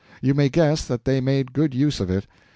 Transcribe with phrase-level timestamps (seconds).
[0.19, 2.25] You may guess that they made good use of it.